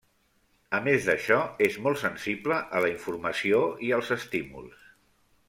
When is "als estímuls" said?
3.99-4.91